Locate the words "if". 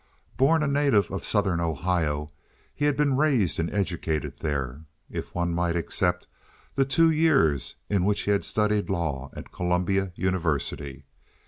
5.11-5.35